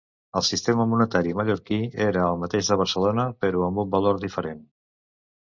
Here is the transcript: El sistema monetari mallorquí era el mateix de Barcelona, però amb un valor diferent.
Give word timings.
El 0.39 0.43
sistema 0.45 0.85
monetari 0.93 1.35
mallorquí 1.41 1.77
era 2.07 2.23
el 2.31 2.41
mateix 2.45 2.71
de 2.73 2.79
Barcelona, 2.83 3.27
però 3.45 3.63
amb 3.69 3.85
un 3.87 3.95
valor 3.99 4.21
diferent. 4.27 4.67